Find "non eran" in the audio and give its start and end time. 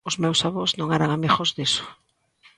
0.79-1.11